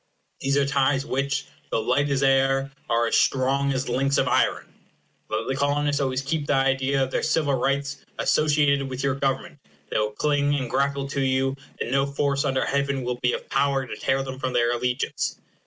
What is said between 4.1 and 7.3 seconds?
of iron. Let the Colonists always keep the idea of their